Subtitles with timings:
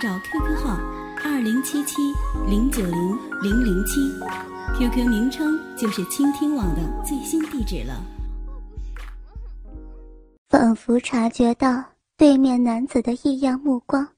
[0.00, 0.78] 找 QQ 号
[1.22, 2.00] 二零七七
[2.48, 4.00] 零九零零零七
[4.74, 8.00] ，QQ 名称就是倾听网的最新地址了。
[10.48, 11.84] 仿佛察觉到
[12.16, 14.08] 对面男子的异样目光，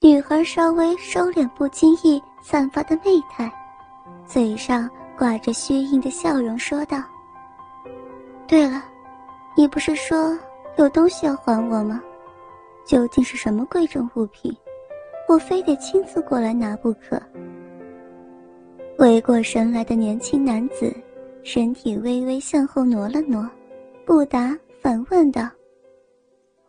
[0.00, 3.48] 女孩稍微收敛不经意散发的媚态，
[4.26, 7.00] 嘴上挂着虚硬的笑容，说道
[8.48, 8.82] ：“对了，
[9.56, 10.36] 你不是说
[10.78, 12.02] 有东西要还我吗？”
[12.84, 14.52] 究竟是什么贵重物品，
[15.32, 17.18] 我非得亲自过来拿不可。
[18.98, 20.94] 回过神来的年轻男子，
[21.42, 23.48] 身体微微向后挪了挪，
[24.04, 25.48] 不答反问道：“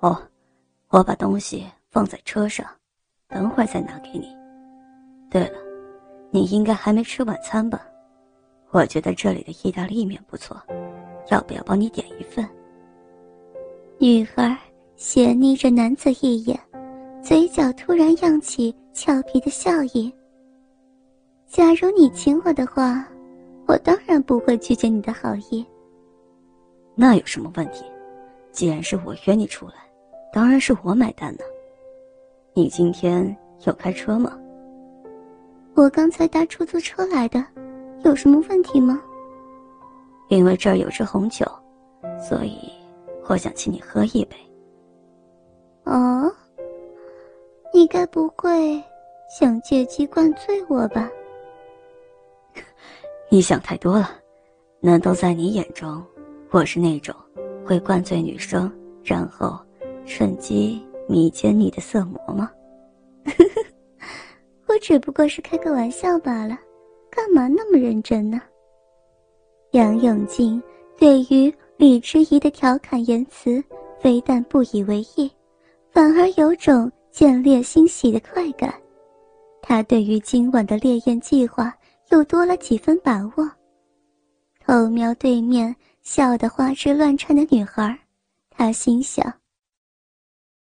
[0.00, 0.20] 哦，
[0.90, 2.66] 我把东西放在车上，
[3.28, 4.28] 等会儿再拿给你。
[5.30, 5.56] 对了，
[6.30, 7.80] 你应该还没吃晚餐吧？
[8.72, 10.54] 我觉得这里的意大利面不错，
[11.30, 12.46] 要不要帮你点一份？”
[13.96, 14.54] 女孩。
[14.96, 16.60] 斜睨着男子一眼，
[17.22, 20.12] 嘴角突然漾起俏皮的笑意。
[21.46, 23.06] 假如你请我的话，
[23.66, 25.64] 我当然不会拒绝你的好意。
[26.94, 27.84] 那有什么问题？
[28.52, 29.74] 既然是我约你出来，
[30.32, 31.40] 当然是我买单呢。
[32.54, 34.36] 你今天有开车吗？
[35.74, 37.44] 我刚才搭出租车来的，
[38.02, 39.00] 有什么问题吗？
[40.28, 41.44] 因为这儿有支红酒，
[42.18, 42.58] 所以
[43.28, 44.36] 我想请你喝一杯。
[45.84, 46.30] 哦，
[47.72, 48.82] 你该不会
[49.28, 51.10] 想借机灌醉我吧？
[53.30, 54.10] 你想太多了，
[54.80, 56.04] 难道在你眼中，
[56.50, 57.14] 我是那种
[57.64, 58.70] 会灌醉女生，
[59.04, 59.58] 然后
[60.04, 62.50] 趁机迷奸你的色魔吗？
[64.66, 66.58] 我只不过是开个玩笑罢了，
[67.10, 68.40] 干嘛那么认真呢？
[69.72, 70.60] 杨永静
[70.98, 73.62] 对于李之仪的调侃言辞，
[74.00, 75.30] 非但不以为意。
[75.92, 78.72] 反而有种见猎欣喜的快感，
[79.60, 81.76] 他对于今晚的烈焰计划
[82.10, 83.50] 又多了几分把握。
[84.64, 87.98] 偷瞄对面笑得花枝乱颤的女孩，
[88.48, 89.32] 他心想：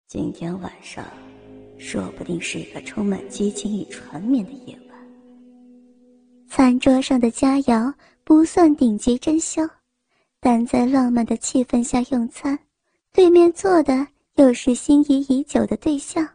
[0.07, 1.03] 今天晚上
[1.77, 4.97] 说不定是一个充满激情与缠绵的夜晚。
[6.47, 7.91] 餐桌上的佳肴
[8.23, 9.67] 不算顶级珍馐，
[10.39, 12.57] 但在浪漫的气氛下用餐，
[13.11, 14.07] 对面坐的。
[14.35, 16.27] 又是心仪已久的对象，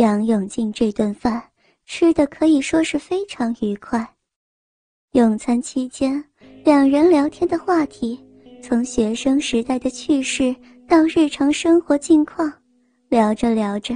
[0.00, 1.42] 杨永进这顿饭
[1.84, 4.14] 吃的可以说是非常愉快。
[5.12, 6.24] 用餐期间，
[6.64, 8.18] 两人聊天的话题
[8.62, 10.56] 从学生时代的趣事
[10.88, 12.50] 到日常生活近况，
[13.10, 13.94] 聊着聊着，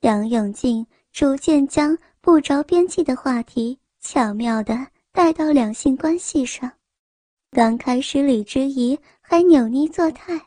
[0.00, 6.70] 杨永进逐渐将不着边际的话题巧妙地带到两性关系上。
[7.52, 10.38] 刚开始，李之仪还扭捏作态。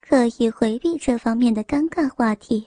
[0.00, 2.66] 刻意回避这方面的尴尬话题，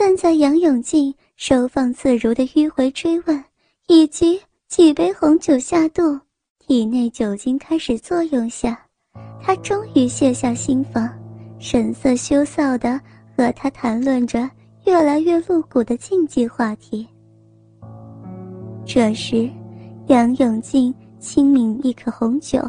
[0.00, 3.44] 但在杨永静收放自如的迂回追问，
[3.88, 6.20] 以及几杯红酒下肚，
[6.60, 8.80] 体内酒精开始作用下，
[9.42, 11.12] 他终于卸下心防，
[11.58, 13.00] 神色羞臊地
[13.36, 14.48] 和他谈论着
[14.86, 17.04] 越来越露骨的禁忌话题。
[18.86, 19.50] 这时，
[20.06, 22.62] 杨永静轻抿一口红酒，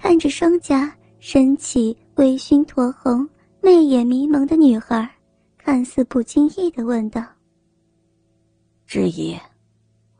[0.00, 1.96] 看着双颊升起。
[2.16, 3.26] 微醺酡红、
[3.62, 5.10] 媚眼迷蒙的女孩，
[5.64, 7.24] 看似不经意的问道
[8.84, 9.38] ：“之怡，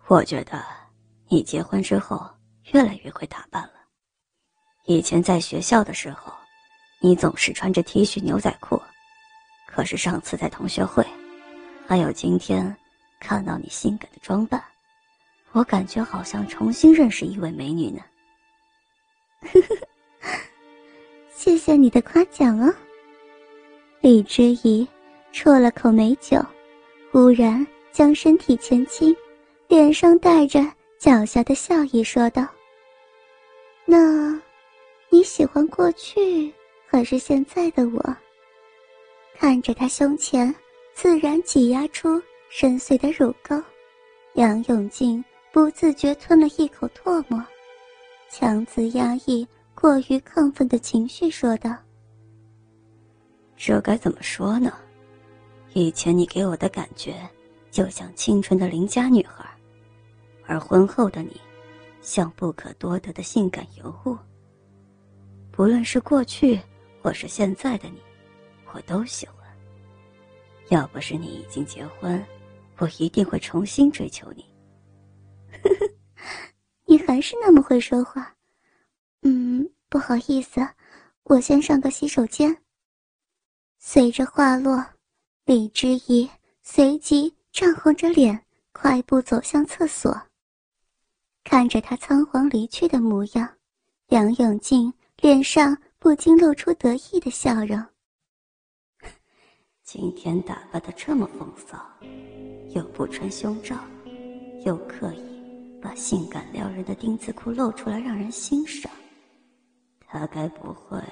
[0.06, 0.64] 我觉得
[1.28, 2.24] 你结婚之后
[2.72, 3.72] 越来越会打扮了。
[4.86, 6.32] 以前在学校的时候，
[7.00, 8.80] 你总是穿着 T 恤牛仔裤，
[9.66, 11.04] 可是上次在同学会，
[11.88, 12.74] 还有今天
[13.18, 14.62] 看到你性感的装扮，
[15.50, 18.00] 我感觉好像重新认识一位美女呢。”
[19.42, 19.76] 呵呵。
[21.34, 22.72] 谢谢你的夸奖哦。
[24.00, 24.86] 李之仪
[25.32, 26.38] 啜了口美酒，
[27.10, 29.14] 忽然将身体前倾，
[29.66, 30.60] 脸上带着
[31.00, 32.46] 狡黠的笑意说道
[33.84, 34.40] ：“那，
[35.10, 36.52] 你喜欢过去
[36.86, 38.16] 还是现在的我？”
[39.34, 40.54] 看着他胸前
[40.94, 43.60] 自然挤压出深邃的乳沟，
[44.34, 47.42] 杨永静不自觉吞了一口唾沫，
[48.30, 49.46] 强自压抑。
[49.74, 51.74] 过于亢奋的情绪说道
[53.56, 54.72] ：“这该怎么说呢？
[55.74, 57.14] 以前你给我的感觉，
[57.70, 59.44] 就像清纯的邻家女孩，
[60.46, 61.40] 而婚后的你，
[62.00, 64.16] 像不可多得的性感尤物。
[65.50, 66.60] 不论是过去
[67.02, 68.00] 或是现在的你，
[68.72, 69.36] 我都喜欢。
[70.68, 72.24] 要不是你已经结婚，
[72.78, 74.44] 我一定会重新追求你。
[76.86, 78.34] 你还是那么会说话。”
[79.22, 80.60] 嗯，不好意思，
[81.24, 82.56] 我先上个洗手间。
[83.78, 84.84] 随着话落，
[85.44, 86.30] 李之仪
[86.62, 90.16] 随即涨红着脸，快步走向厕所。
[91.42, 93.52] 看着他仓皇离去的模样，
[94.06, 97.84] 梁永静脸上不禁露出得意的笑容。
[99.82, 101.76] 今天打扮的这么风骚，
[102.70, 103.76] 又不穿胸罩，
[104.64, 108.90] 又刻意把性感撩人的丁字裤露出来让人欣赏，
[110.06, 111.02] 他该不会……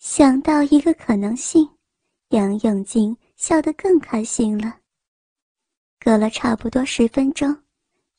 [0.00, 1.68] 想到一个可能性，
[2.30, 4.76] 杨永静笑得更开心了。
[5.98, 7.56] 隔了差不多十分钟，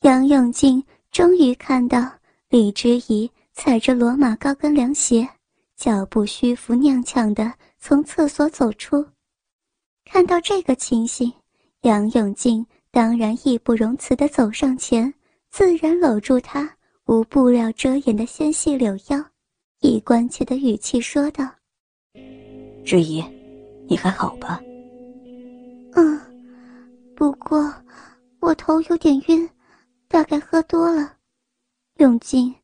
[0.02, 2.12] 杨永静终于看到
[2.50, 5.28] 李之怡踩着罗马高跟凉鞋，
[5.76, 7.54] 脚步虚浮踉跄的。
[7.82, 9.08] 从厕所走出，
[10.04, 11.32] 看到这个情形，
[11.84, 15.14] 杨永静当然义不容辞地走上前，
[15.50, 16.76] 自然搂住他
[17.06, 19.26] 无布料遮掩的纤细柳腰，
[19.80, 21.50] 以关切的语气说道
[22.84, 23.24] ：“之怡，
[23.90, 24.62] 你还好吧
[25.96, 26.22] ？”“嗯，
[27.16, 27.74] 不过
[28.40, 29.50] 我头有点晕，
[30.08, 31.14] 大概喝多了。
[31.96, 32.56] 永静，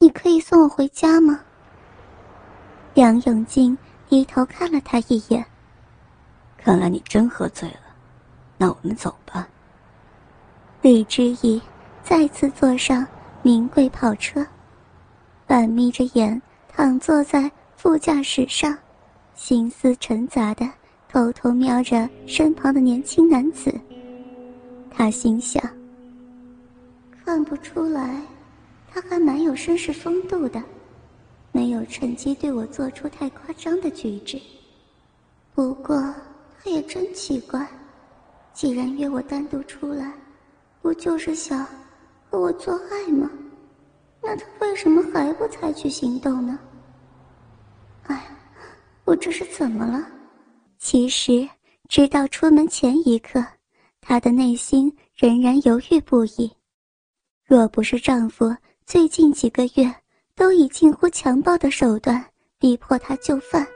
[0.00, 1.38] 你可以送我回家吗？”
[2.94, 3.78] 杨永静。
[4.08, 5.42] 低头看了他一眼。
[6.58, 7.96] 看来你真喝醉了，
[8.58, 9.48] 那我们走吧。
[10.82, 11.62] 李知意
[12.04, 13.06] 再次坐上
[13.40, 14.46] 名贵跑车，
[15.46, 18.76] 半眯着眼躺坐在副驾驶上，
[19.44, 20.64] 心思沉杂的
[21.08, 23.74] 偷偷瞄着身旁的年轻男子。
[24.88, 25.60] 他心想：
[27.24, 28.22] 看不出来，
[28.88, 30.62] 他还蛮有绅士风度的。
[31.50, 34.40] 没有趁机对我做出太夸张的举止。
[35.56, 35.96] 不过
[36.62, 37.66] 他也真奇怪，
[38.54, 40.12] 既然约我单独出来，
[40.80, 41.66] 不就是想
[42.30, 43.28] 和我做爱吗？
[44.22, 46.56] 那他为什么还不采取行动呢？
[48.04, 48.24] 哎，
[49.04, 50.06] 我这是怎么了？
[50.78, 51.48] 其实，
[51.88, 53.44] 直到出门前一刻，
[54.00, 56.50] 她的内心仍然犹豫不已。
[57.44, 58.54] 若不是丈夫
[58.86, 59.94] 最近几个月……
[60.34, 62.24] 都以近乎强暴的手段
[62.58, 63.66] 逼迫她就范，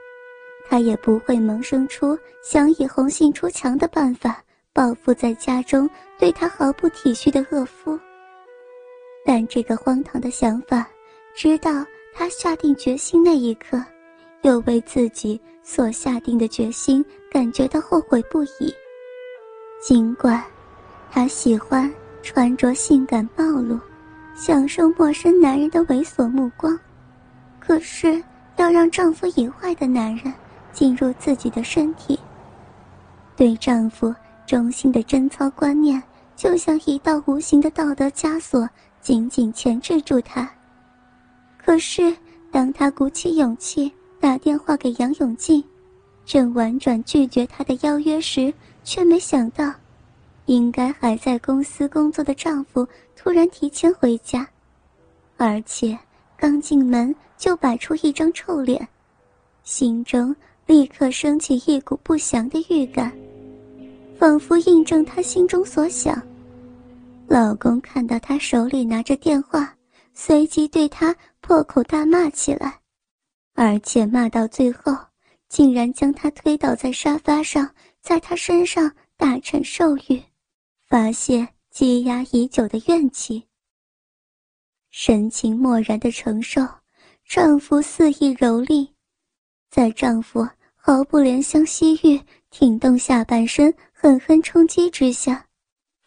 [0.67, 4.43] 她也不会萌生出想以红杏出墙的办法
[4.73, 5.88] 报复在家中
[6.19, 8.00] 对她毫不体恤的恶夫。
[9.23, 10.88] 但这个荒唐的想法，
[11.37, 11.84] 直到
[12.14, 13.81] 他下定决心那一刻，
[14.42, 18.74] 又为自己所下定的决心感觉到后悔不已。
[19.82, 20.42] 尽管
[21.10, 21.92] 他喜欢
[22.22, 23.78] 穿着性感暴露。
[24.38, 26.78] 享受陌生男人的猥琐目光，
[27.58, 28.22] 可是
[28.56, 30.30] 要让丈夫以外的男人
[30.74, 32.20] 进入自己的身体，
[33.34, 34.14] 对丈夫
[34.46, 36.02] 忠心的贞操观念
[36.36, 38.68] 就像一道无形的道德枷锁，
[39.00, 40.46] 紧紧钳制住她。
[41.56, 42.14] 可是
[42.52, 43.90] 当她鼓起勇气
[44.26, 45.62] 打电话给杨永进，
[46.25, 48.52] 正婉转拒绝他的邀约时，
[48.82, 49.73] 却没想到。
[50.46, 52.84] 应该还在公司工作的丈夫
[53.14, 54.44] 突然提前回家，
[55.37, 55.96] 而且
[56.37, 58.88] 刚进门就摆出一张臭脸，
[59.62, 60.34] 心中
[60.67, 63.12] 立刻升起一股不祥的预感，
[64.19, 66.20] 仿佛印证她心中所想。
[67.28, 69.73] 老公看到她手里拿着电话，
[70.14, 72.81] 随即对她破口大骂起来，
[73.56, 74.94] 而且骂到最后，
[75.48, 80.22] 竟然将她推倒在沙发上，在她身上大臣兽欲。
[80.86, 83.42] 发泄积压已久的怨气，
[84.90, 86.60] 神情漠然的承受，
[87.25, 88.88] 丈夫肆意蹂躏，
[89.70, 92.20] 在丈夫毫不怜香惜玉、
[92.50, 95.46] 挺动下半身、狠狠冲击之下，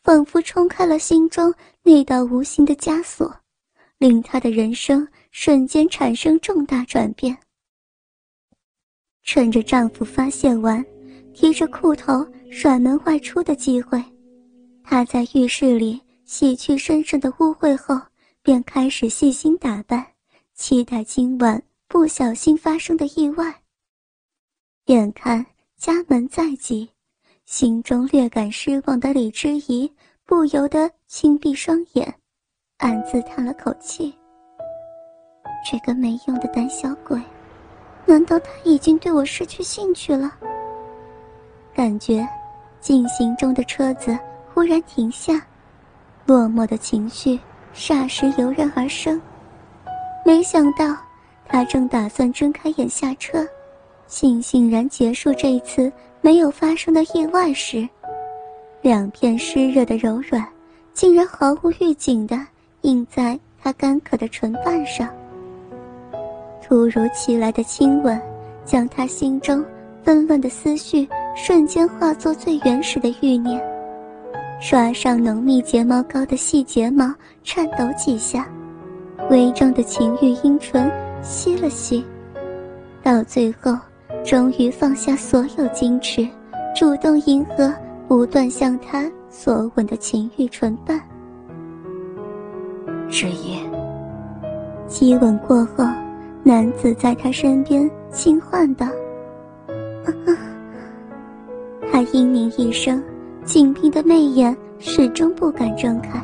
[0.03, 3.35] 仿佛冲开了心中那道无形的枷锁，
[3.97, 7.37] 令她的人生瞬间产生重大转变。
[9.23, 10.83] 趁着丈夫发泄完，
[11.33, 14.03] 提着裤头甩门外出的机会。
[14.83, 17.99] 她在浴室里洗去身上的污秽后，
[18.41, 20.05] 便开始细心打扮，
[20.55, 23.61] 期待今晚不小心发生的意外。
[24.85, 25.45] 眼看
[25.77, 26.89] 家门在即，
[27.45, 29.91] 心中略感失望的李之仪
[30.25, 32.11] 不由得轻闭双眼，
[32.77, 34.11] 暗自叹了口气
[35.63, 37.21] ：“这个没用的胆小鬼，
[38.05, 40.31] 难道他已经对我失去兴趣了？”
[41.75, 42.27] 感觉
[42.79, 44.17] 进行中的车子。
[44.51, 45.41] 忽然停下，
[46.25, 47.39] 落寞的情绪
[47.73, 49.21] 霎时油然而生。
[50.25, 50.97] 没想到，
[51.47, 53.47] 他正打算睁开眼下车，
[54.09, 55.89] 悻悻然结束这一次
[56.19, 57.87] 没有发生的意外时，
[58.81, 60.45] 两片湿热的柔软，
[60.93, 62.37] 竟然毫无预警地
[62.81, 65.07] 印在他干渴的唇瓣上。
[66.69, 68.21] 突如其来的亲吻，
[68.63, 69.65] 将他心中
[70.03, 73.59] 纷乱的思绪瞬间化作最原始的欲念。
[74.61, 77.11] 刷上浓密睫毛膏的细睫毛
[77.43, 78.47] 颤抖几下，
[79.31, 80.91] 微张的情欲阴唇
[81.23, 82.05] 吸了吸，
[83.01, 83.75] 到最后，
[84.23, 86.27] 终于放下所有矜持，
[86.75, 87.73] 主动迎合
[88.07, 91.01] 不断向他索吻的情欲唇瓣。
[93.09, 93.57] 之夜，
[94.87, 95.83] 激吻过后，
[96.49, 98.87] 男子在他身边轻唤道
[100.01, 100.09] ：“啊
[101.91, 102.99] 他嘤咛一声。”
[103.45, 106.19] 紧闭的媚眼始终不敢睁开，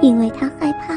[0.00, 0.94] 因为他害怕，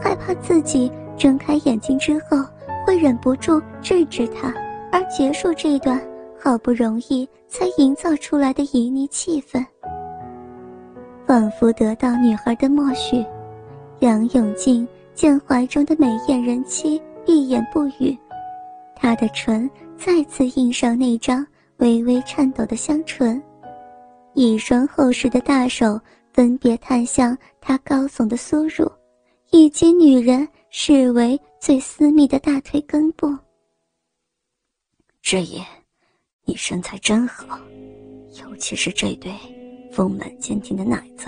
[0.00, 2.36] 害怕自己睁开眼睛之后
[2.84, 4.52] 会忍不住制止他，
[4.90, 6.00] 而结束这段
[6.38, 9.64] 好不容易才营造出来的旖旎气氛。
[11.26, 13.24] 仿佛得到女孩的默许，
[14.00, 18.16] 杨永静见怀中的美艳人妻闭眼不语，
[18.96, 21.46] 他的唇再次印上那张
[21.78, 23.42] 微微颤抖的香唇。
[24.34, 26.00] 一双厚实的大手
[26.32, 28.90] 分别探向他高耸的酥乳，
[29.50, 33.36] 以及女人视为最私密的大腿根部。
[35.20, 35.64] 志野，
[36.44, 37.58] 你身材真好，
[38.40, 39.32] 尤其是这对
[39.92, 41.26] 丰满坚挺的奶子，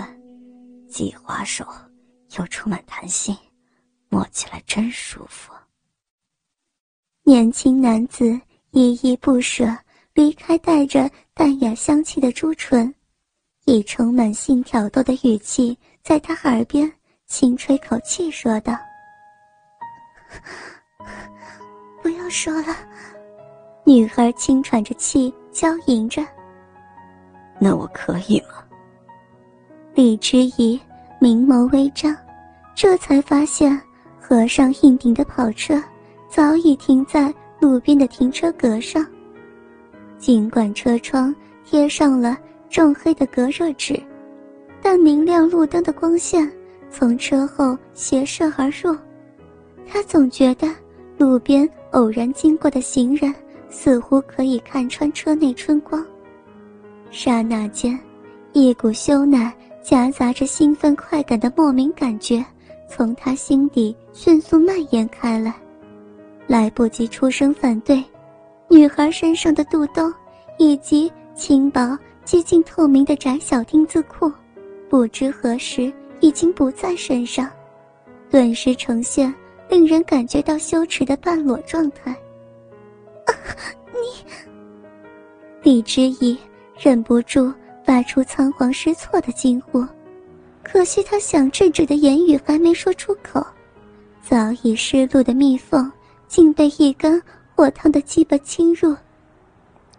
[0.89, 1.65] 既滑手
[2.37, 3.35] 又充满弹性，
[4.09, 5.53] 摸起来真舒服。
[7.27, 8.39] 年轻男子
[8.71, 9.65] 依依不舍。
[10.13, 12.95] 离开带着淡雅香气的朱唇，
[13.65, 16.89] 以充满性挑逗的语气在他耳边
[17.25, 18.73] 轻吹口气说道
[22.01, 22.67] ：“不要说了。”
[23.83, 26.25] 女孩轻喘着气，娇吟着
[27.59, 28.63] ：“那我可以吗？”
[29.93, 30.79] 李之仪
[31.19, 32.15] 明眸微张，
[32.73, 33.77] 这才发现
[34.17, 35.83] 和尚硬顶的跑车
[36.35, 39.07] 早已停在路边的停车格上。
[40.17, 42.37] 尽管车窗贴上了
[42.69, 43.97] 重黑的隔热纸，
[44.81, 46.51] 但明亮路灯的光线
[46.89, 48.93] 从车后斜射而入。
[49.87, 50.67] 他总觉得
[51.17, 53.33] 路边偶然经过的行人
[53.69, 56.05] 似乎可以看穿车内春光。
[57.11, 57.97] 刹那间，
[58.51, 59.49] 一股羞赧
[59.81, 62.43] 夹杂着兴奋快感的莫名感觉
[62.89, 65.55] 从他心底迅速蔓延开来，
[66.47, 68.03] 来不及出声反对。
[68.67, 70.11] 女孩身上的肚兜，
[70.57, 74.31] 以及轻薄、接近透明的窄小丁字裤，
[74.89, 77.49] 不知何时已经不在身上，
[78.29, 79.33] 顿时呈现
[79.69, 82.11] 令人感觉到羞耻的半裸状态。
[83.25, 83.31] 啊，
[83.93, 84.25] 你！
[85.61, 86.37] 李知意
[86.77, 87.51] 忍不住
[87.83, 89.85] 发出仓皇失措的惊呼，
[90.63, 93.45] 可惜他想制止的言语还没说出口，
[94.21, 95.91] 早已失落的蜜缝
[96.27, 97.21] 竟被一根。
[97.57, 98.93] 火烫的鸡巴侵入，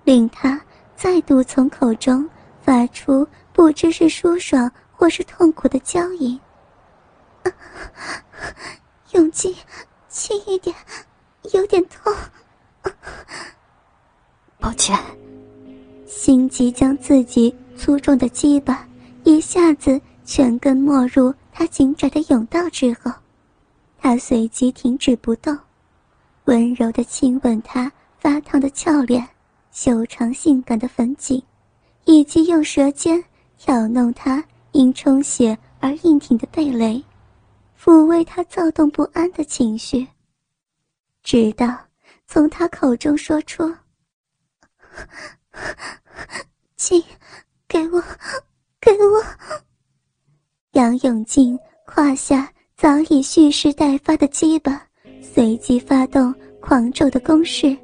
[0.05, 0.61] 令他
[0.95, 2.29] 再度从口中
[2.61, 6.39] 发出不知是舒爽或是痛苦的娇吟。
[9.13, 9.57] 永进，
[10.11, 10.77] 轻一点，
[11.55, 12.15] 有点痛。
[14.59, 14.95] 抱歉。
[16.07, 18.87] 心急将自己粗重的鸡巴
[19.25, 23.11] 一下子全根没入他紧窄的甬道之后，
[23.99, 25.59] 他随即停止不动。
[26.47, 29.29] 温柔的亲吻她发烫的俏脸，
[29.73, 31.43] 修长性感的粉颈，
[32.05, 33.23] 以及用舌尖
[33.59, 37.03] 挑弄她因充血而硬挺的蓓蕾，
[37.81, 40.07] 抚慰她躁动不安的情绪。
[41.23, 41.77] 直到
[42.29, 43.75] 从他口中说出
[46.77, 47.03] ：“亲，
[47.67, 48.01] 给我，
[48.81, 49.25] 给我。”
[50.73, 54.87] 杨永静胯下早已蓄势待发的鸡巴。
[55.21, 57.77] 随即发动狂骤的攻势，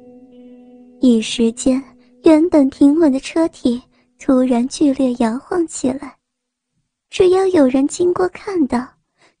[0.99, 1.81] 一时间，
[2.23, 3.81] 原本平稳的车体
[4.19, 6.15] 突然剧烈摇晃起来。
[7.09, 8.87] 只要有人经过看到，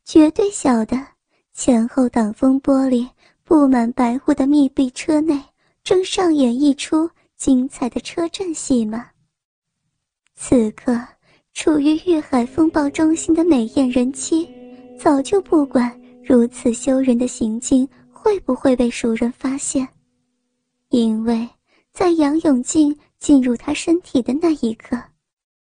[0.05, 0.97] 绝对晓得
[1.53, 3.07] 前后挡风玻璃
[3.43, 5.41] 布满白雾的密闭车内
[5.83, 9.05] 正上演一出精彩的车震戏码。
[10.35, 10.99] 此刻，
[11.53, 14.47] 处于遇海风暴中心的美艳人妻，
[14.99, 15.99] 早就不管。
[16.25, 19.87] 如此羞人的行径会不会被熟人发现？
[20.89, 21.47] 因为
[21.91, 24.97] 在杨永静进入他身体的那一刻，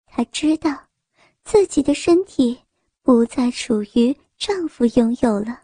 [0.06, 0.78] 他知道
[1.44, 2.58] 自己的身体
[3.02, 5.61] 不再属于丈夫拥有了。